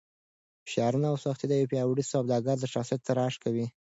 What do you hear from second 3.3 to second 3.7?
کوي.